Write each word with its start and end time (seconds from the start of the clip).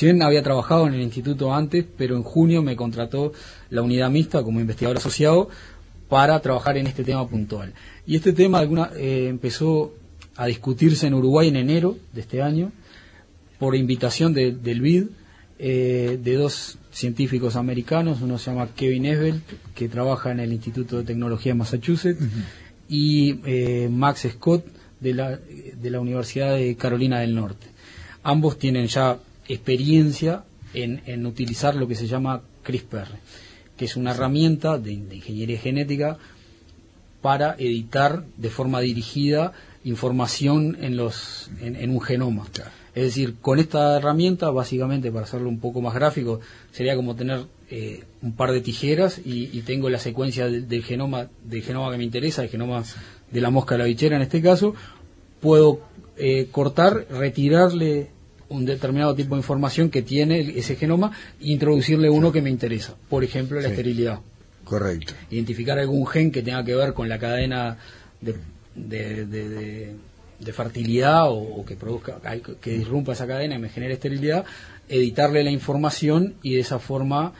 si 0.00 0.06
bien 0.06 0.22
había 0.22 0.42
trabajado 0.42 0.86
en 0.86 0.94
el 0.94 1.02
instituto 1.02 1.52
antes, 1.52 1.84
pero 1.98 2.16
en 2.16 2.22
junio 2.22 2.62
me 2.62 2.74
contrató 2.74 3.34
la 3.68 3.82
unidad 3.82 4.08
mixta 4.08 4.42
como 4.42 4.58
investigador 4.58 4.96
asociado 4.96 5.50
para 6.08 6.40
trabajar 6.40 6.78
en 6.78 6.86
este 6.86 7.04
tema 7.04 7.28
puntual. 7.28 7.74
Y 8.06 8.16
este 8.16 8.32
tema 8.32 8.60
alguna, 8.60 8.92
eh, 8.96 9.26
empezó 9.28 9.92
a 10.36 10.46
discutirse 10.46 11.06
en 11.06 11.12
Uruguay 11.12 11.48
en 11.48 11.56
enero 11.56 11.98
de 12.14 12.22
este 12.22 12.40
año 12.40 12.72
por 13.58 13.76
invitación 13.76 14.32
del 14.32 14.80
BID 14.80 15.08
eh, 15.58 16.18
de 16.18 16.34
dos 16.34 16.78
científicos 16.90 17.54
americanos, 17.56 18.22
uno 18.22 18.38
se 18.38 18.52
llama 18.52 18.70
Kevin 18.74 19.04
Esbel, 19.04 19.42
que 19.74 19.90
trabaja 19.90 20.30
en 20.30 20.40
el 20.40 20.50
Instituto 20.50 20.96
de 20.96 21.04
Tecnología 21.04 21.52
de 21.52 21.58
Massachusetts, 21.58 22.24
y 22.88 23.38
eh, 23.44 23.90
Max 23.92 24.26
Scott 24.32 24.64
de 24.98 25.12
la, 25.12 25.36
de 25.36 25.90
la 25.90 26.00
Universidad 26.00 26.54
de 26.54 26.74
Carolina 26.76 27.20
del 27.20 27.34
Norte. 27.34 27.66
Ambos 28.22 28.58
tienen 28.58 28.86
ya 28.86 29.18
experiencia 29.54 30.44
en, 30.74 31.02
en 31.06 31.26
utilizar 31.26 31.74
lo 31.74 31.88
que 31.88 31.94
se 31.94 32.06
llama 32.06 32.42
CRISPR, 32.62 33.08
que 33.76 33.84
es 33.84 33.96
una 33.96 34.12
herramienta 34.12 34.78
de, 34.78 34.92
ingeniería 34.92 35.58
genética 35.58 36.18
para 37.20 37.54
editar 37.58 38.24
de 38.36 38.50
forma 38.50 38.80
dirigida 38.80 39.52
información 39.84 40.76
en, 40.80 40.96
los, 40.96 41.50
en, 41.60 41.90
un 41.90 42.00
genoma. 42.00 42.46
Es 42.94 43.04
decir, 43.04 43.36
con 43.40 43.58
esta 43.58 43.96
herramienta, 43.96 44.50
básicamente, 44.50 45.10
para 45.10 45.24
hacerlo 45.24 45.48
un 45.48 45.60
poco 45.60 45.80
más 45.80 45.94
gráfico, 45.94 46.40
sería 46.72 46.96
como 46.96 47.14
tener 47.16 47.46
eh, 47.70 48.04
un 48.20 48.32
par 48.32 48.52
de 48.52 48.60
tijeras 48.60 49.20
y, 49.24 49.60
tengo 49.62 49.88
la 49.88 49.98
secuencia 49.98 50.46
del, 50.46 50.82
genoma 50.82 51.28
del 51.44 51.62
genoma 51.62 51.90
que 51.90 51.98
me 51.98 52.04
interesa, 52.04 52.42
el 52.42 52.48
genoma 52.48 52.84
de 53.30 53.40
la 53.40 53.50
mosca 53.50 53.74
de 53.74 53.78
la 53.78 53.84
bichera 53.84 54.16
en 54.16 54.22
este 54.22 54.42
caso, 54.42 54.74
puedo 55.40 55.80
eh, 56.16 56.48
cortar, 56.50 57.06
retirarle 57.10 58.10
un 58.50 58.64
determinado 58.64 59.14
tipo 59.14 59.34
de 59.34 59.40
información 59.40 59.90
que 59.90 60.02
tiene 60.02 60.40
ese 60.40 60.76
genoma 60.76 61.12
e 61.40 61.52
introducirle 61.52 62.10
uno 62.10 62.30
que 62.30 62.42
me 62.42 62.50
interesa, 62.50 62.94
por 63.08 63.24
ejemplo 63.24 63.60
la 63.60 63.68
esterilidad. 63.68 64.20
Correcto. 64.64 65.14
Identificar 65.30 65.78
algún 65.78 66.06
gen 66.06 66.30
que 66.30 66.42
tenga 66.42 66.64
que 66.64 66.74
ver 66.74 66.92
con 66.92 67.08
la 67.08 67.18
cadena 67.18 67.78
de, 68.20 68.36
de, 68.76 70.52
fertilidad 70.52 71.24
o, 71.28 71.64
que 71.64 71.76
produzca, 71.76 72.20
que 72.60 72.70
disrumpa 72.70 73.12
esa 73.12 73.26
cadena 73.26 73.54
y 73.54 73.58
me 73.58 73.68
genere 73.68 73.94
esterilidad, 73.94 74.44
editarle 74.88 75.42
la 75.44 75.50
información 75.50 76.34
y 76.42 76.54
de 76.54 76.60
esa 76.60 76.78
forma 76.78 77.32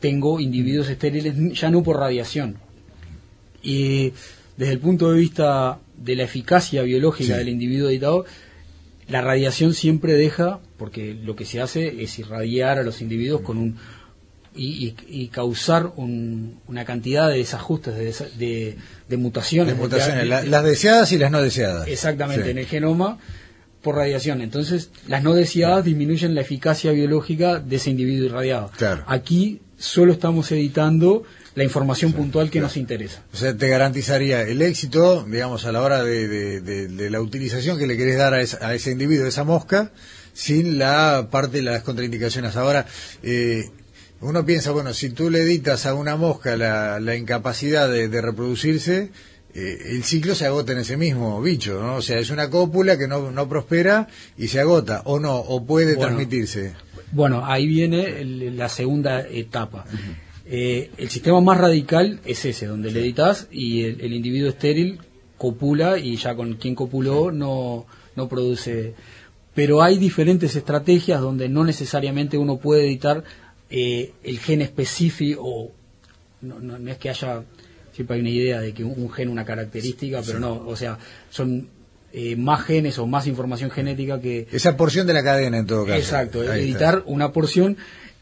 tengo 0.00 0.38
individuos 0.38 0.88
estériles 0.88 1.34
ya 1.58 1.70
no 1.70 1.82
por 1.82 1.98
radiación. 1.98 2.56
Y 3.62 4.12
desde 4.56 4.72
el 4.72 4.78
punto 4.78 5.10
de 5.10 5.18
vista 5.18 5.78
de 5.96 6.14
la 6.14 6.24
eficacia 6.24 6.82
biológica 6.82 7.36
del 7.36 7.48
individuo 7.48 7.88
editado, 7.88 8.26
la 9.08 9.20
radiación 9.20 9.74
siempre 9.74 10.14
deja, 10.14 10.60
porque 10.76 11.14
lo 11.14 11.36
que 11.36 11.44
se 11.44 11.60
hace 11.60 12.02
es 12.02 12.18
irradiar 12.18 12.78
a 12.78 12.82
los 12.82 13.00
individuos 13.00 13.40
con 13.42 13.58
un 13.58 13.76
y, 14.58 15.28
causar 15.28 15.92
una 15.96 16.84
cantidad 16.84 17.28
de 17.28 17.38
desajustes, 17.38 17.94
de, 18.38 18.76
de, 19.08 19.16
mutaciones. 19.16 19.76
las 20.28 20.64
deseadas 20.64 21.12
y 21.12 21.18
las 21.18 21.30
no 21.30 21.42
deseadas. 21.42 21.86
Exactamente, 21.88 22.50
en 22.50 22.58
el 22.58 22.66
genoma 22.66 23.18
por 23.82 23.96
radiación. 23.96 24.40
Entonces, 24.40 24.90
las 25.06 25.22
no 25.22 25.34
deseadas 25.34 25.84
disminuyen 25.84 26.34
la 26.34 26.40
eficacia 26.40 26.92
biológica 26.92 27.60
de 27.60 27.76
ese 27.76 27.90
individuo 27.90 28.26
irradiado. 28.26 28.70
Aquí 29.06 29.60
solo 29.76 30.12
estamos 30.12 30.50
editando 30.52 31.24
la 31.56 31.64
información 31.64 32.12
puntual 32.12 32.50
que 32.50 32.60
nos 32.60 32.76
interesa. 32.76 33.22
O 33.32 33.36
sea, 33.36 33.56
te 33.56 33.68
garantizaría 33.68 34.42
el 34.42 34.60
éxito, 34.60 35.24
digamos, 35.26 35.64
a 35.64 35.72
la 35.72 35.80
hora 35.80 36.04
de, 36.04 37.08
la 37.10 37.20
utilización 37.20 37.78
que 37.78 37.86
le 37.86 37.96
querés 37.96 38.18
dar 38.18 38.34
a, 38.34 38.36
a, 38.36 38.74
ese 38.74 38.90
individuo, 38.92 39.24
a 39.24 39.28
esa 39.28 39.42
mosca, 39.42 39.90
sin 40.34 40.78
la 40.78 41.28
parte 41.30 41.56
de 41.56 41.62
las 41.62 41.82
contraindicaciones. 41.82 42.56
Ahora, 42.56 42.84
eh, 43.22 43.70
uno 44.20 44.44
piensa, 44.44 44.70
bueno, 44.70 44.92
si 44.92 45.08
tú 45.08 45.30
le 45.30 45.40
editas 45.40 45.86
a 45.86 45.94
una 45.94 46.16
mosca 46.16 46.56
la, 46.58 47.16
incapacidad 47.16 47.90
de, 47.90 48.20
reproducirse, 48.20 49.10
eh, 49.54 49.78
el 49.86 50.04
ciclo 50.04 50.34
se 50.34 50.44
agota 50.44 50.72
en 50.72 50.80
ese 50.80 50.98
mismo 50.98 51.40
bicho, 51.40 51.80
¿no? 51.80 51.96
O 51.96 52.02
sea, 52.02 52.18
es 52.18 52.28
una 52.28 52.50
cópula 52.50 52.98
que 52.98 53.08
no, 53.08 53.30
no 53.30 53.48
prospera 53.48 54.08
y 54.36 54.48
se 54.48 54.60
agota, 54.60 55.00
o 55.06 55.18
no, 55.20 55.36
o 55.36 55.64
puede 55.64 55.96
transmitirse. 55.96 56.74
Bueno, 57.12 57.46
ahí 57.46 57.66
viene 57.66 58.22
la 58.50 58.68
segunda 58.68 59.26
etapa. 59.26 59.86
Eh, 60.48 60.90
el 60.96 61.10
sistema 61.10 61.40
más 61.40 61.58
radical 61.58 62.20
es 62.24 62.44
ese, 62.44 62.66
donde 62.66 62.92
le 62.92 63.00
editas 63.00 63.48
y 63.50 63.82
el, 63.82 64.12
individuo 64.12 64.48
estéril 64.48 65.00
copula 65.36 65.98
y 65.98 66.16
ya 66.16 66.36
con 66.36 66.54
quien 66.54 66.74
copuló 66.74 67.32
no, 67.32 67.86
no 68.14 68.28
produce. 68.28 68.94
Pero 69.54 69.82
hay 69.82 69.98
diferentes 69.98 70.54
estrategias 70.54 71.20
donde 71.20 71.48
no 71.48 71.64
necesariamente 71.64 72.38
uno 72.38 72.58
puede 72.58 72.86
editar 72.86 73.24
eh, 73.70 74.12
el 74.22 74.38
gen 74.38 74.62
específico, 74.62 75.42
o 75.42 75.72
no, 76.42 76.60
no, 76.60 76.90
es 76.90 76.98
que 76.98 77.10
haya, 77.10 77.42
siempre 77.92 78.14
hay 78.14 78.20
una 78.20 78.30
idea 78.30 78.60
de 78.60 78.72
que 78.72 78.84
un, 78.84 79.10
gen 79.10 79.28
una 79.30 79.44
característica, 79.44 80.22
pero 80.24 80.38
no, 80.38 80.62
o 80.64 80.76
sea, 80.76 80.96
son 81.28 81.68
eh, 82.12 82.36
más 82.36 82.62
genes 82.64 82.98
o 82.98 83.06
más 83.08 83.26
información 83.26 83.70
genética 83.70 84.20
que... 84.20 84.46
Esa 84.52 84.76
porción 84.76 85.08
de 85.08 85.14
la 85.14 85.24
cadena 85.24 85.58
en 85.58 85.66
todo 85.66 85.84
caso. 85.84 85.98
Exacto, 85.98 86.44
editar 86.52 87.02
una 87.06 87.32
porción 87.32 87.76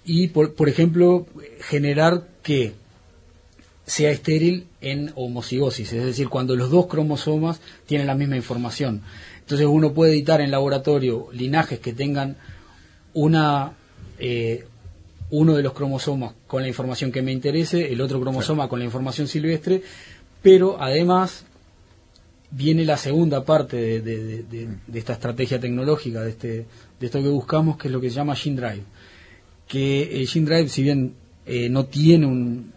y, 0.04 0.28
por, 0.28 0.54
por 0.54 0.68
ejemplo, 0.68 1.26
generar 1.60 2.28
que 2.42 2.74
sea 3.86 4.10
estéril 4.10 4.66
en 4.80 5.12
homocigosis, 5.14 5.92
es 5.92 6.04
decir, 6.04 6.28
cuando 6.28 6.56
los 6.56 6.70
dos 6.70 6.86
cromosomas 6.86 7.60
tienen 7.86 8.06
la 8.06 8.14
misma 8.14 8.36
información. 8.36 9.02
Entonces 9.40 9.66
uno 9.66 9.92
puede 9.92 10.12
editar 10.12 10.40
en 10.40 10.50
laboratorio 10.50 11.28
linajes 11.32 11.80
que 11.80 11.92
tengan 11.92 12.36
una 13.12 13.74
eh, 14.18 14.64
uno 15.30 15.54
de 15.54 15.62
los 15.62 15.72
cromosomas 15.72 16.34
con 16.46 16.62
la 16.62 16.68
información 16.68 17.10
que 17.10 17.22
me 17.22 17.32
interese, 17.32 17.92
el 17.92 18.00
otro 18.00 18.20
cromosoma 18.20 18.68
con 18.68 18.78
la 18.78 18.84
información 18.84 19.26
silvestre, 19.26 19.82
pero 20.42 20.80
además 20.80 21.44
viene 22.50 22.84
la 22.84 22.96
segunda 22.96 23.44
parte 23.44 24.00
de, 24.00 24.68
esta 24.92 25.14
estrategia 25.14 25.58
tecnológica, 25.58 26.20
de, 26.20 26.30
este, 26.30 26.66
de 27.00 27.06
esto 27.06 27.22
que 27.22 27.28
buscamos, 27.28 27.76
que 27.76 27.88
es 27.88 27.92
lo 27.92 28.00
que 28.00 28.10
se 28.10 28.16
llama 28.16 28.36
Gene 28.36 28.60
Drive. 28.60 28.84
Que 29.68 30.20
el 30.20 30.28
Gene 30.28 30.46
Drive, 30.46 30.68
si 30.68 30.82
bien 30.82 31.14
eh, 31.46 31.68
no 31.68 31.86
tiene 31.86 32.26
un... 32.26 32.72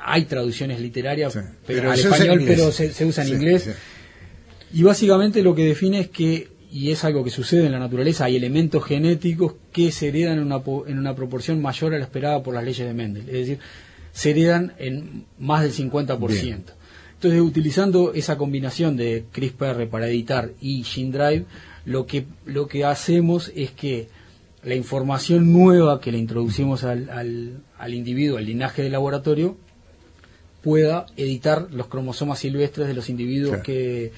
Hay 0.00 0.24
traducciones 0.24 0.80
literarias 0.80 1.38
pero, 1.66 1.90
al 1.90 1.98
español, 1.98 2.42
pero 2.46 2.72
se, 2.72 3.04
usa 3.04 3.24
en 3.24 3.34
inglés. 3.34 3.70
Y 4.72 4.82
básicamente 4.82 5.42
lo 5.42 5.54
que 5.54 5.66
define 5.66 6.00
es 6.00 6.08
que 6.08 6.48
y 6.70 6.90
es 6.90 7.04
algo 7.04 7.24
que 7.24 7.30
sucede 7.30 7.66
en 7.66 7.72
la 7.72 7.78
naturaleza, 7.78 8.26
hay 8.26 8.36
elementos 8.36 8.84
genéticos 8.84 9.54
que 9.72 9.90
se 9.90 10.08
heredan 10.08 10.38
en 10.38 10.44
una, 10.44 10.62
en 10.86 10.98
una 10.98 11.14
proporción 11.14 11.62
mayor 11.62 11.94
a 11.94 11.98
la 11.98 12.04
esperada 12.04 12.42
por 12.42 12.54
las 12.54 12.64
leyes 12.64 12.86
de 12.86 12.92
Mendel, 12.92 13.28
es 13.28 13.34
decir, 13.34 13.58
se 14.12 14.30
heredan 14.30 14.74
en 14.78 15.24
más 15.38 15.62
del 15.62 15.72
50%. 15.72 16.58
Entonces, 17.14 17.40
utilizando 17.40 18.12
esa 18.14 18.38
combinación 18.38 18.96
de 18.96 19.24
CRISPR 19.32 19.88
para 19.88 20.08
editar 20.08 20.52
y 20.60 20.84
Gene 20.84 21.10
Drive, 21.10 21.44
lo 21.84 22.06
que, 22.06 22.26
lo 22.44 22.68
que 22.68 22.84
hacemos 22.84 23.50
es 23.56 23.72
que 23.72 24.08
la 24.64 24.74
información 24.74 25.52
nueva 25.52 26.00
que 26.00 26.12
le 26.12 26.18
introducimos 26.18 26.84
al, 26.84 27.08
al, 27.78 27.94
individuo, 27.94 28.38
al 28.38 28.46
linaje 28.46 28.82
del 28.82 28.92
laboratorio, 28.92 29.56
pueda 30.62 31.06
editar 31.16 31.68
los 31.70 31.86
cromosomas 31.86 32.40
silvestres 32.40 32.88
de 32.88 32.94
los 32.94 33.08
individuos 33.08 33.58
que 33.58 34.12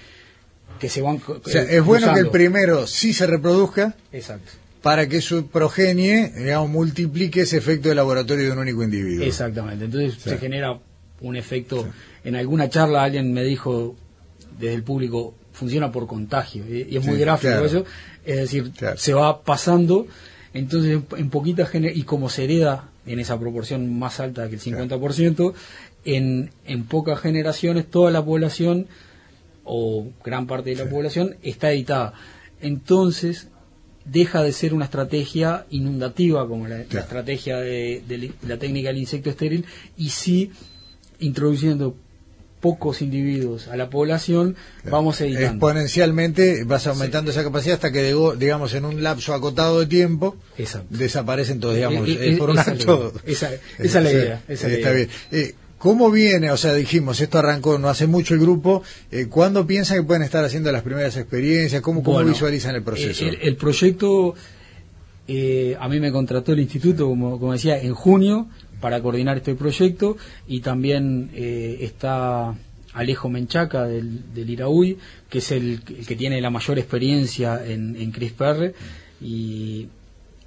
que 0.79 0.89
se 0.89 1.03
van. 1.03 1.21
es 1.47 1.85
bueno 1.85 2.13
que 2.15 2.21
el 2.21 2.31
primero 2.31 2.87
sí 2.87 3.13
se 3.13 3.27
reproduzca. 3.27 3.95
Exacto. 4.13 4.53
Para 4.83 5.09
que 5.09 5.21
su 5.21 5.49
progenie, 5.49 6.31
digamos, 6.31 6.71
multiplique 6.71 7.43
ese 7.43 7.59
efecto 7.59 7.91
de 7.91 7.95
laboratorio 7.95 8.47
de 8.47 8.53
un 8.53 8.59
único 8.59 8.83
individuo. 8.83 9.25
Exactamente. 9.25 9.85
Entonces 9.85 10.15
se 10.23 10.39
genera 10.39 10.81
un 11.21 11.37
efecto. 11.37 11.87
En 12.25 12.35
alguna 12.35 12.71
charla 12.71 13.05
alguien 13.05 13.33
me 13.33 13.45
dijo 13.45 13.95
desde 14.59 14.75
el 14.75 14.83
público 14.83 15.35
funciona 15.53 15.91
por 15.91 16.07
contagio 16.07 16.65
y 16.69 16.97
es 16.97 17.05
muy 17.05 17.19
gráfico 17.19 17.65
eso. 17.65 17.85
Es 18.25 18.37
decir, 18.37 18.73
se 18.97 19.15
va 19.15 19.43
pasando. 19.43 20.07
Entonces, 20.53 21.01
en 21.17 21.31
poquitas 21.31 21.71
y 21.75 22.03
como 22.03 22.29
se 22.29 22.45
hereda 22.45 22.89
en 23.07 23.21
esa 23.21 23.39
proporción 23.39 23.99
más 23.99 24.21
alta 24.21 24.49
que 24.49 24.57
el 24.57 24.61
50%, 24.61 25.55
en, 26.05 26.51
en 26.65 26.85
pocas 26.85 27.21
generaciones 27.21 27.89
toda 27.89 28.11
la 28.11 28.25
población 28.25 28.89
o 29.65 30.09
gran 30.25 30.47
parte 30.47 30.71
de 30.71 30.85
la 30.85 30.91
población 30.91 31.37
está 31.43 31.71
editada. 31.71 32.15
Entonces, 32.61 33.49
deja 34.05 34.43
de 34.43 34.53
ser 34.53 34.75
una 34.75 34.87
estrategia 34.87 35.67
inundativa 35.71 36.47
como 36.49 36.67
la, 36.67 36.81
estrategia 36.81 37.59
de, 37.59 38.33
la 38.47 38.59
técnica 38.59 38.89
del 38.89 38.99
insecto 38.99 39.31
estéril 39.31 39.65
y 39.97 40.11
sí 40.11 40.51
introduciendo 41.19 41.97
pocos 42.61 43.03
individuos 43.03 43.69
a 43.69 43.77
la 43.77 43.91
población, 43.91 44.57
vamos 44.85 45.21
editando. 45.21 45.49
Exponencialmente 45.49 46.65
vas 46.65 46.87
aumentando 46.87 47.31
esa 47.31 47.43
capacidad 47.43 47.75
hasta 47.75 47.91
que, 47.91 48.15
digamos, 48.39 48.75
en 48.75 48.85
un 48.85 49.03
lapso 49.03 49.35
acotado 49.35 49.81
de 49.81 49.87
tiempo, 49.87 50.37
desaparecen 50.91 51.61
todos, 51.61 51.75
digamos, 51.75 52.09
eh, 52.09 52.35
eh, 52.35 52.37
por 52.37 52.51
un 52.51 52.59
acto. 52.59 53.13
Esa, 53.25 53.51
es 53.79 53.95
la 53.95 54.13
idea. 54.13 54.43
está 54.49 54.93
bien. 54.93 55.09
Eh, 55.31 55.55
¿Cómo 55.81 56.11
viene? 56.11 56.51
O 56.51 56.59
sea, 56.59 56.75
dijimos, 56.75 57.23
esto 57.23 57.39
arrancó 57.39 57.79
no 57.79 57.89
hace 57.89 58.07
mucho 58.07 58.35
el 58.35 58.41
grupo. 58.41 58.83
Eh, 59.11 59.29
¿Cuándo 59.31 59.67
piensan 59.67 59.97
que 59.97 60.03
pueden 60.03 60.23
estar 60.23 60.45
haciendo 60.45 60.71
las 60.71 60.83
primeras 60.83 61.17
experiencias? 61.17 61.81
¿Cómo, 61.81 62.03
cómo 62.03 62.23
visualizan 62.23 62.75
el 62.75 62.83
proceso? 62.83 63.25
El, 63.25 63.57
proyecto 63.57 64.35
eh, 65.27 65.79
a 65.81 65.89
mí 65.89 65.99
me 65.99 66.13
contrató 66.13 66.53
el 66.53 66.61
instituto, 66.61 67.09
como, 67.09 67.41
como 67.41 67.55
decía, 67.55 67.81
en 67.81 67.95
junio 67.95 68.49
para 68.81 69.01
coordinar 69.01 69.39
este 69.39 69.55
proyecto. 69.55 70.17
Y 70.47 70.61
también 70.61 71.31
eh, 71.35 71.79
está 71.81 72.55
Alejo 72.93 73.29
Menchaca 73.29 73.87
del, 73.87 74.35
del 74.35 74.57
que 75.29 75.39
es 75.39 75.53
el, 75.53 75.83
que 75.83 76.17
tiene 76.17 76.41
la 76.41 76.51
mayor 76.51 76.79
experiencia 76.79 77.65
en, 77.65 77.97
en 77.97 78.11
CRISPR. 78.11 78.75
Y 79.21 79.89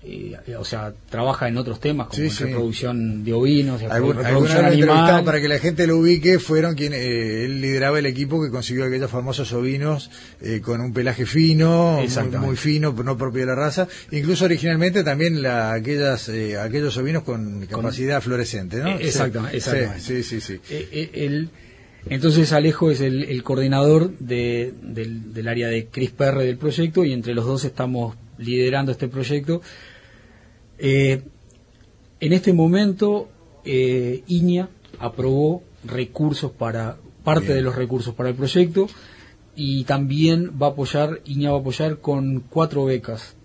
eh, 0.06 0.56
o 0.58 0.66
sea, 0.66 0.94
trabaja 1.10 1.48
en 1.48 1.58
otros 1.58 1.80
temas 1.80 2.10
como 2.10 2.30
reproducción 2.30 3.24
de 3.24 3.32
ovinos, 3.32 3.82
Algún, 3.84 4.18
reproducción 4.18 4.66
animal. 4.66 5.24
Para 5.24 5.40
que 5.40 5.48
la 5.48 5.60
gente 5.60 5.88
lo 5.88 5.98
ubique, 5.98 6.40
fueron 6.40 6.76
quienes 6.76 7.00
eh, 7.00 7.46
él 7.46 7.62
lideraba 7.62 8.00
el 8.00 8.06
equipo 8.06 8.44
que 8.44 8.50
consiguió 8.50 8.84
aquellos 8.84 9.10
famosos 9.10 9.54
ovinos 9.54 10.12
eh, 10.42 10.60
con 10.62 10.82
un 10.82 10.92
pelaje 10.92 11.26
fino, 11.26 12.02
muy, 12.42 12.58
fino, 12.58 12.92
no 12.92 13.18
propio 13.18 13.42
de 13.42 13.48
la 13.48 13.56
raza. 13.56 13.88
Incluso 14.12 14.44
originalmente 14.44 15.06
también 15.06 15.42
la, 15.42 15.72
aquellas, 15.72 16.30
aquellos 16.60 16.98
ovinos 16.98 17.24
con 17.24 17.66
capacidad 17.68 18.22
fluorescente, 18.22 18.78
¿no? 18.78 18.90
Exactamente, 18.98 19.62
Sí, 20.00 20.24
sí, 20.24 20.42
sí. 20.42 20.60
entonces 22.10 22.52
Alejo 22.52 22.92
es 22.92 23.00
el, 23.00 23.42
coordinador 23.44 24.18
de, 24.20 24.74
del, 24.82 25.34
del 25.34 25.48
área 25.48 25.70
de 25.70 25.86
CRISPR 25.86 26.40
del 26.40 26.58
proyecto 26.58 27.06
y 27.06 27.14
entre 27.14 27.34
los 27.34 27.46
dos 27.46 27.64
estamos 27.64 28.18
liderando 28.38 28.92
este 28.92 29.08
proyecto 29.08 29.62
eh, 30.84 31.24
en 32.20 32.34
este 32.34 32.54
momento, 32.54 33.30
eh, 33.66 34.24
IñA 34.28 34.70
aprobó 35.00 35.64
recursos 35.84 36.52
para, 36.52 36.98
parte 37.24 37.54
de 37.54 37.62
los 37.62 37.76
recursos 37.76 38.14
para 38.14 38.30
el 38.30 38.36
proyecto 38.36 38.88
y 39.56 39.86
también 39.86 40.52
va 40.62 40.68
a 40.68 40.70
apoyar, 40.72 41.22
IñA 41.26 41.52
va 41.52 41.58
a 41.58 41.62
apoyar 41.62 41.98
con 42.00 42.42
cuatro 42.42 42.86
becas, 42.86 43.36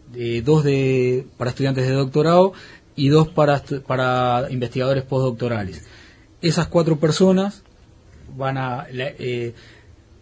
dos 0.44 0.64
de, 0.64 1.26
para 1.36 1.50
estudiantes 1.50 1.86
de 1.86 1.92
doctorado 1.92 2.52
y 2.98 3.08
dos 3.08 3.28
para, 3.28 3.62
para 3.86 4.48
investigadores 4.50 5.04
postdoctorales. 5.04 5.86
Esas 6.42 6.66
cuatro 6.66 6.98
personas 6.98 7.62
van 8.36 8.58
a... 8.58 8.86
Eh, 8.90 9.54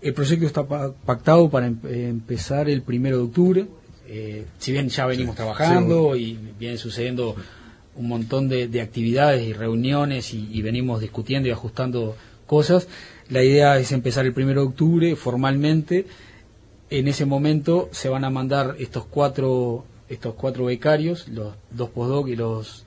el 0.02 0.14
proyecto 0.14 0.46
está 0.46 0.66
pactado 0.66 1.48
para 1.48 1.66
em, 1.66 1.78
empezar 1.84 2.68
el 2.68 2.82
primero 2.82 3.16
de 3.16 3.22
octubre 3.24 3.66
eh, 4.08 4.46
si 4.58 4.72
bien 4.72 4.88
ya 4.88 5.06
venimos 5.06 5.36
trabajando 5.36 6.16
y 6.16 6.38
viene 6.58 6.76
sucediendo 6.76 7.34
un 7.96 8.08
montón 8.08 8.48
de, 8.48 8.80
actividades 8.80 9.42
y 9.42 9.52
reuniones 9.52 10.34
y, 10.34 10.62
venimos 10.62 11.00
discutiendo 11.00 11.48
y 11.48 11.52
ajustando 11.52 12.16
cosas, 12.46 12.88
la 13.28 13.42
idea 13.42 13.78
es 13.78 13.90
empezar 13.92 14.26
el 14.26 14.34
1 14.36 14.46
de 14.48 14.58
octubre 14.58 15.16
formalmente. 15.16 16.06
En 16.90 17.08
ese 17.08 17.24
momento 17.24 17.88
se 17.92 18.08
van 18.08 18.24
a 18.24 18.30
mandar 18.30 18.76
estos 18.78 19.06
cuatro, 19.06 19.84
estos 20.08 20.34
cuatro 20.34 20.66
becarios, 20.66 21.26
los 21.28 21.54
dos 21.70 21.90
postdoc 21.90 22.28
y 22.28 22.36
los 22.36 22.84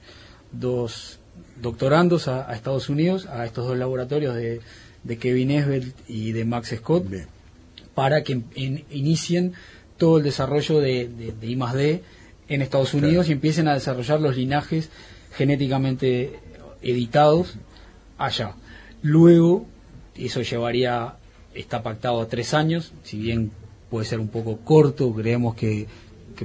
dos 0.51 1.19
doctorandos 1.61 2.27
a, 2.27 2.53
Estados 2.53 2.87
Unidos, 2.87 3.25
a 3.25 3.45
estos 3.45 3.67
dos 3.67 3.77
laboratorios 3.77 4.35
de, 4.35 4.61
Kevin 5.17 5.51
Esbelt 5.51 5.95
y 6.07 6.31
de 6.31 6.45
Max 6.45 6.73
Scott, 6.77 7.05
para 7.95 8.23
que 8.23 8.41
inicien 8.55 9.53
todo 9.99 10.17
el 10.17 10.23
desarrollo 10.23 10.79
de, 10.79 11.07
de, 11.07 11.47
I 11.47 11.55
más 11.55 11.75
D 11.75 12.01
en 12.47 12.63
Estados 12.63 12.95
Unidos 12.95 13.29
y 13.29 13.33
empiecen 13.33 13.67
a 13.67 13.75
desarrollar 13.75 14.19
los 14.19 14.35
linajes 14.35 14.89
genéticamente 15.33 16.39
editados 16.81 17.55
allá. 18.17 18.55
Luego, 19.03 19.67
eso 20.15 20.41
llevaría, 20.41 21.15
está 21.53 21.83
pactado 21.83 22.21
a 22.21 22.27
tres 22.27 22.55
años, 22.55 22.93
si 23.03 23.19
bien 23.19 23.51
puede 23.89 24.05
ser 24.05 24.19
un 24.19 24.29
poco 24.29 24.57
corto, 24.57 25.13
creemos 25.13 25.53
que, 25.55 25.87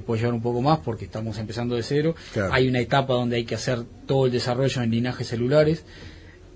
puede 0.05 0.21
llevar 0.21 0.35
un 0.35 0.43
poco 0.43 0.61
más 0.61 0.81
porque 0.81 1.05
estamos 1.05 1.39
empezando 1.39 1.77
de 1.77 1.85
cero. 1.85 2.17
Hay 2.51 2.67
una 2.67 2.81
etapa 2.81 3.15
donde 3.15 3.37
hay 3.37 3.45
que 3.45 3.55
hacer 3.55 3.85
todo 4.07 4.27
el 4.27 4.33
desarrollo 4.33 4.83
en 4.83 4.91
linajes 4.91 5.29
celulares 5.29 5.85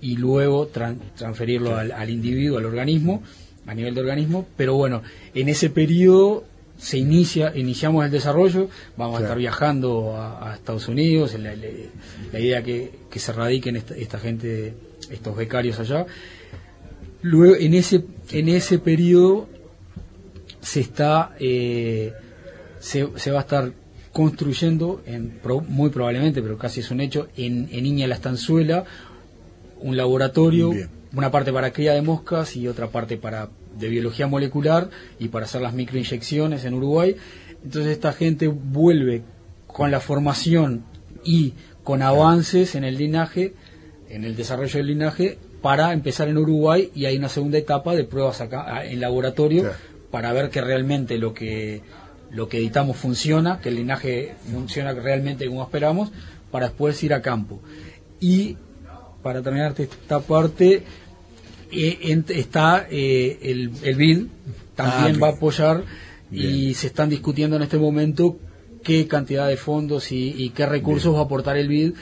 y 0.01 0.17
luego 0.17 0.67
transferirlo 0.67 1.77
al, 1.77 1.93
al, 1.93 2.09
individuo, 2.09 2.57
al 2.57 2.65
organismo, 2.65 3.23
a 3.65 3.73
nivel 3.73 3.95
de 3.95 4.01
organismo. 4.01 4.45
Pero 4.57 4.73
bueno, 4.75 5.03
en 5.33 5.47
ese 5.47 5.69
periodo 5.69 6.43
se 6.79 6.97
inicia, 6.97 7.51
iniciamos 7.55 8.05
el 8.05 8.11
desarrollo, 8.11 8.69
vamos 8.95 9.19
a 9.19 9.23
estar 9.23 9.37
viajando 9.37 10.15
a, 10.17 10.55
Estados 10.55 10.87
Unidos, 10.87 11.37
la, 11.37 11.53
la, 11.53 12.39
idea 12.39 12.63
que, 12.63 12.91
que 13.09 13.19
se 13.19 13.33
radiquen 13.33 13.75
esta, 13.75 14.17
gente, 14.17 14.73
estos 15.11 15.35
becarios 15.35 15.79
allá. 15.79 16.05
Luego, 17.21 17.55
en 17.55 17.73
ese, 17.73 18.05
en 18.31 18.47
ese 18.47 18.79
periodo 18.79 19.49
se 20.61 20.79
está, 20.79 21.35
eh, 21.39 22.13
se, 22.79 23.03
va 23.03 23.39
a 23.39 23.41
estar 23.41 23.73
construyendo, 24.13 25.01
en, 25.05 25.39
muy 25.67 25.89
probablemente, 25.89 26.41
pero 26.41 26.57
casi 26.57 26.79
es 26.79 26.91
un 26.91 27.01
hecho, 27.01 27.27
en, 27.35 27.67
en 27.73 27.85
Iña 27.85 28.07
La 28.07 28.15
Estanzuela, 28.15 28.85
un 29.81 29.97
laboratorio, 29.97 30.71
una 31.13 31.29
parte 31.29 31.51
para 31.51 31.73
cría 31.73 31.93
de 31.93 32.01
moscas 32.01 32.55
y 32.55 32.69
otra 32.69 32.87
parte 32.87 33.17
para 33.17 33.49
de 33.77 33.89
biología 33.89 34.27
molecular 34.27 34.89
y 35.19 35.29
para 35.29 35.45
hacer 35.45 35.61
las 35.61 35.73
microinyecciones 35.73 36.65
en 36.65 36.73
Uruguay. 36.73 37.15
Entonces 37.63 37.91
esta 37.91 38.13
gente 38.13 38.47
vuelve 38.47 39.23
con 39.67 39.91
la 39.91 39.99
formación 39.99 40.83
y 41.23 41.53
con 41.83 42.01
avances 42.01 42.75
en 42.75 42.83
el 42.83 42.97
linaje, 42.97 43.53
en 44.09 44.23
el 44.23 44.35
desarrollo 44.35 44.77
del 44.77 44.87
linaje, 44.87 45.37
para 45.61 45.93
empezar 45.93 46.27
en 46.29 46.37
Uruguay 46.37 46.91
y 46.95 47.05
hay 47.05 47.17
una 47.17 47.29
segunda 47.29 47.57
etapa 47.57 47.95
de 47.95 48.05
pruebas 48.05 48.41
acá 48.41 48.85
en 48.85 48.99
laboratorio 49.01 49.71
para 50.09 50.31
ver 50.33 50.49
que 50.49 50.61
realmente 50.61 51.17
lo 51.17 51.33
que 51.33 51.81
lo 52.31 52.47
que 52.47 52.57
editamos 52.57 52.97
funciona, 52.97 53.59
que 53.59 53.69
el 53.69 53.75
linaje 53.75 54.35
funciona 54.51 54.93
realmente 54.93 55.47
como 55.47 55.63
esperamos, 55.63 56.11
para 56.51 56.67
después 56.67 57.01
ir 57.03 57.13
a 57.13 57.21
campo. 57.21 57.59
Y 58.19 58.57
para 59.23 59.41
terminar 59.41 59.73
esta 59.77 60.19
parte, 60.19 60.83
eh, 61.71 62.23
está 62.29 62.87
eh, 62.89 63.39
el, 63.41 63.71
el 63.83 63.95
BID, 63.95 64.25
también 64.75 65.15
ah, 65.17 65.19
va 65.19 65.27
a 65.27 65.31
apoyar 65.31 65.83
y 66.31 66.73
se 66.75 66.87
están 66.87 67.09
discutiendo 67.09 67.55
en 67.55 67.63
este 67.63 67.77
momento 67.77 68.37
qué 68.83 69.07
cantidad 69.07 69.47
de 69.47 69.57
fondos 69.57 70.11
y, 70.11 70.51
qué 70.55 70.65
recursos 70.65 71.13
va 71.13 71.19
a 71.19 71.23
aportar 71.23 71.57
el 71.57 71.67
BID 71.67 71.93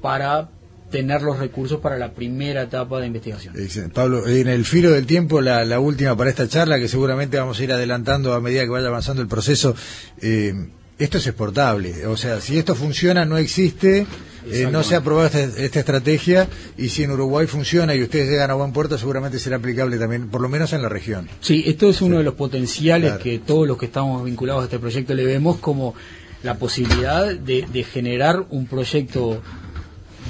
para 0.00 0.50
tener 0.90 1.22
los 1.22 1.38
recursos 1.38 1.80
para 1.80 1.98
la 1.98 2.12
primera 2.12 2.62
etapa 2.62 3.00
de 3.00 3.06
investigación. 3.08 3.54
Pablo, 3.92 4.26
en 4.26 4.48
el 4.48 4.64
filo 4.64 4.92
del 4.92 5.06
tiempo, 5.06 5.40
la, 5.40 5.64
la, 5.64 5.80
última 5.80 6.16
para 6.16 6.30
esta 6.30 6.48
charla, 6.48 6.78
que 6.78 6.88
seguramente 6.88 7.38
vamos 7.38 7.58
a 7.58 7.64
ir 7.64 7.72
adelantando 7.72 8.34
a 8.34 8.40
medida 8.40 8.62
que 8.62 8.68
vaya 8.68 8.86
avanzando 8.88 9.22
el 9.22 9.28
proceso. 9.28 9.74
Eh, 10.20 10.54
esto 10.98 11.18
es 11.18 11.26
exportable, 11.26 12.06
o 12.06 12.16
sea, 12.16 12.40
si 12.40 12.58
esto 12.58 12.74
funciona, 12.74 13.24
no 13.24 13.36
existe 13.36 14.06
eh, 14.50 14.68
no 14.70 14.82
se 14.84 14.94
ha 14.94 14.98
aprobado 14.98 15.26
esta, 15.26 15.80
estrategia 15.80 16.48
y 16.78 16.88
si 16.88 17.02
en 17.02 17.10
Uruguay 17.10 17.46
funciona 17.46 17.94
y 17.94 18.02
ustedes 18.02 18.28
llegan 18.28 18.50
a 18.50 18.54
buen 18.54 18.72
puerto, 18.72 18.96
seguramente 18.96 19.38
será 19.38 19.56
aplicable 19.56 19.98
también, 19.98 20.28
por 20.28 20.40
lo 20.40 20.48
menos 20.48 20.72
en 20.72 20.82
la 20.82 20.88
región. 20.88 21.28
Sí, 21.40 21.64
esto 21.66 21.90
es 21.90 22.00
uno 22.00 22.18
de 22.18 22.24
los 22.24 22.34
potenciales 22.34 23.14
que 23.18 23.40
todos 23.40 23.66
los 23.66 23.76
que 23.76 23.86
estamos 23.86 24.24
vinculados 24.24 24.62
a 24.62 24.64
este 24.66 24.78
proyecto 24.78 25.14
le 25.14 25.24
vemos 25.24 25.56
como 25.58 25.94
la 26.42 26.58
posibilidad 26.58 27.34
de, 27.34 27.84
generar 27.84 28.46
un 28.50 28.66
proyecto 28.66 29.42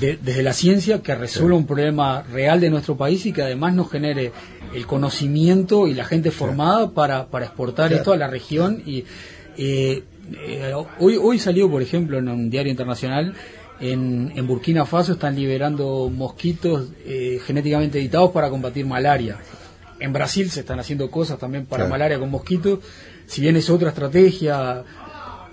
desde 0.01 0.43
la 0.43 0.53
ciencia 0.53 1.03
que 1.03 1.15
resuelva 1.15 1.57
un 1.57 1.67
problema 1.67 2.23
real 2.23 2.61
de 2.61 2.71
nuestro 2.71 2.97
país 2.97 3.25
y 3.27 3.33
que 3.33 3.43
además 3.43 3.75
nos 3.75 3.91
genere 3.91 4.33
el 4.75 4.87
conocimiento 4.87 5.89
y 5.89 5.95
la 5.95 6.05
gente 6.05 6.31
formada 6.31 6.91
para, 6.91 7.27
para 7.29 7.47
exportar 7.47 7.93
esto 7.93 8.13
a 8.13 8.17
la 8.17 8.29
región 8.29 8.83
y 8.85 9.05
eh, 9.59 10.05
eh, 10.33 10.73
hoy 10.99 11.17
hoy 11.17 11.39
salió 11.39 11.71
por 11.71 11.83
ejemplo 11.83 12.19
en 12.19 12.29
un 12.29 12.51
diario 12.51 12.71
internacional 12.71 13.35
en, 13.81 14.33
en 14.35 14.47
Burkina 14.47 14.87
Faso 14.87 15.13
están 15.13 15.37
liberando 15.37 16.11
mosquitos 16.13 16.89
eh, 17.05 17.39
genéticamente 17.45 17.99
editados 17.99 18.31
para 18.31 18.49
combatir 18.49 18.87
malaria. 18.87 19.39
En 19.99 20.13
Brasil 20.13 20.51
se 20.51 20.61
están 20.61 20.79
haciendo 20.79 21.11
cosas 21.11 21.39
también 21.39 21.67
para 21.67 21.87
malaria 21.87 22.19
con 22.19 22.31
mosquitos, 22.31 22.81
si 23.27 23.41
bien 23.41 23.57
es 23.57 23.71
otra 23.71 23.91
estrategia, 23.91 24.85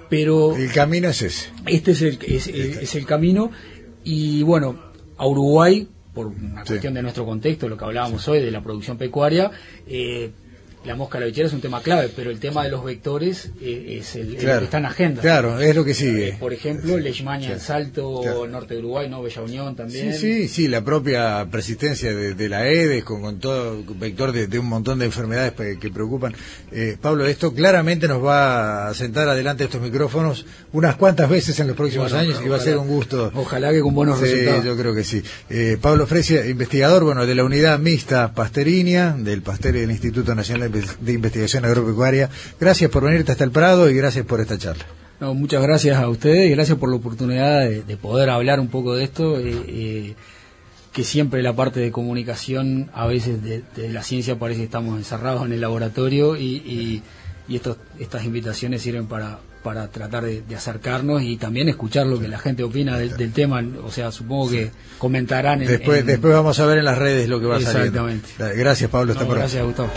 pero... 0.10 0.56
El 0.56 0.72
camino 0.72 1.10
es 1.10 1.22
ese. 1.22 1.50
Este 1.66 1.92
es 1.92 2.02
el, 2.02 2.20
es, 2.22 2.96
el 2.96 3.06
camino. 3.06 3.52
Y 4.04 4.44
bueno, 4.44 4.78
a 5.18 5.26
Uruguay, 5.26 5.88
por 6.14 6.28
una 6.28 6.64
cuestión 6.66 6.94
de 6.94 7.02
nuestro 7.02 7.26
contexto, 7.26 7.70
lo 7.70 7.78
que 7.78 7.86
hablábamos 7.86 8.28
hoy 8.28 8.42
de 8.42 8.52
la 8.52 8.62
producción 8.62 8.98
pecuaria, 8.98 9.50
eh, 9.88 10.32
la 10.86 10.96
mosca 10.96 11.20
la 11.20 11.28
es 11.28 11.54
un 11.54 11.62
tema 11.62 11.82
clave, 11.82 12.10
pero 12.16 12.30
el 12.30 12.40
tema 12.40 12.64
de 12.64 12.70
los 12.70 12.84
vectores 12.84 13.50
eh, 13.62 14.00
es 14.00 14.16
el, 14.16 14.36
que 14.36 14.46
está 14.46 14.78
en 14.80 14.86
agenda. 14.86 15.22
Claro, 15.22 15.60
es 15.60 15.76
lo 15.76 15.86
que 15.86 15.94
sigue. 15.94 16.30
Eh, 16.30 16.38
por 16.40 16.54
ejemplo, 16.54 16.98
Leishmania 16.98 17.54
en 17.54 17.60
Salto, 17.60 18.46
Norte 18.48 18.76
de 18.76 18.80
Uruguay, 18.82 19.10
¿no? 19.10 19.22
Bella 19.22 19.42
Unión 19.42 19.76
también. 19.76 20.14
Sí, 20.14 20.20
sí, 20.20 20.48
sí, 20.48 20.68
la 20.68 20.84
propia 20.84 21.48
persistencia 21.50 22.14
de, 22.14 22.50
la 22.50 22.68
EDES 22.68 23.04
con, 23.04 23.40
todo 23.40 23.82
vector 23.96 24.32
de, 24.32 24.60
un 24.60 24.68
montón 24.68 25.00
de 25.00 25.06
enfermedades 25.06 25.54
que 25.80 25.90
preocupan. 25.90 26.34
Eh, 26.72 26.98
Pablo, 27.02 27.26
esto 27.26 27.54
claramente 27.54 28.08
nos 28.08 28.24
va 28.24 28.90
a 28.90 28.94
sentar 28.94 29.30
adelante 29.30 29.64
estos 29.64 29.82
micrófonos 29.82 30.46
unas 30.74 30.96
cuantas 30.96 31.30
veces 31.30 31.60
en 31.60 31.68
los 31.68 31.78
próximos 31.78 32.12
años 32.14 32.42
y 32.44 32.50
va 32.50 32.58
a 32.58 32.60
ser 32.60 32.78
un 32.78 32.88
gusto. 32.88 33.32
Ojalá 33.36 33.72
que 33.72 33.82
con 33.82 33.96
buenos 33.96 34.20
sí, 34.20 34.46
yo 34.64 34.76
creo 34.76 34.94
que 34.94 35.04
sí. 35.04 35.24
Pablo 35.82 36.08
Fresia, 36.08 36.46
investigador, 36.46 37.04
bueno, 37.04 37.26
de 37.26 37.36
la 37.36 37.44
unidad 37.44 37.80
mixta 37.80 38.34
Pasterinia, 38.34 39.16
del 39.18 39.42
Pastel 39.42 39.74
del 39.74 39.92
Instituto 39.92 40.36
Nacional 40.36 40.72
de 40.72 40.73
de 40.74 41.14
Investigación 41.14 41.66
Agropecuaria. 41.66 42.30
Gracias 42.60 42.90
por 42.90 43.04
venirte 43.04 43.32
hasta 43.32 43.44
el 43.44 43.52
Prado 43.52 43.90
y 43.90 43.96
gracias 43.96 44.26
por 44.26 44.42
esta 44.42 44.58
charla. 44.58 44.86
No, 45.20 45.34
muchas 45.34 45.62
gracias 45.62 45.98
a 45.98 46.10
ustedes 46.10 46.48
y 46.48 46.50
gracias 46.50 46.78
por 46.78 46.90
la 46.90 46.98
oportunidad 46.98 47.62
de, 47.62 47.98
poder 47.98 48.30
hablar 48.30 48.60
un 48.60 48.68
poco 48.68 48.96
de 48.96 49.04
esto. 49.04 49.40
Eh, 49.40 49.64
eh, 49.68 50.16
que 50.94 51.04
siempre 51.04 51.42
la 51.42 51.56
parte 51.56 51.80
de 51.80 51.92
comunicación, 51.92 52.90
a 52.94 53.08
veces 53.08 53.42
de, 53.42 53.64
la 53.90 54.04
ciencia 54.04 54.38
parece 54.38 54.60
que 54.60 54.66
estamos 54.66 54.98
encerrados 54.98 55.44
en 55.46 55.52
el 55.52 55.62
laboratorio 55.62 56.38
y, 56.38 57.04
y, 57.48 57.56
estos, 57.56 57.78
estas 58.00 58.26
invitaciones 58.26 58.82
sirven 58.82 59.08
para, 59.08 59.40
para 59.64 59.88
tratar 59.88 60.24
de, 60.24 60.44
acercarnos 60.56 61.24
y 61.24 61.38
también 61.38 61.68
escuchar 61.68 62.06
lo 62.06 62.20
que 62.20 62.28
la 62.28 62.38
gente 62.38 62.64
opina 62.64 62.98
del, 62.98 63.32
tema. 63.34 63.64
O 63.84 63.92
sea, 63.92 64.12
supongo 64.12 64.52
que 64.52 64.72
comentarán. 65.00 65.60
después, 65.60 66.06
después 66.06 66.34
vamos 66.34 66.60
a 66.60 66.66
ver 66.66 66.78
en 66.78 66.86
las 66.86 66.98
redes 66.98 67.28
lo 67.28 67.40
que 67.40 67.48
va 67.48 67.58
a 67.58 67.62
salir. 67.62 67.88
Exactamente. 67.88 68.30
Gracias, 68.56 68.90
Pablo. 68.90 69.16
gracias, 69.16 69.64
Gustavo. 69.64 69.90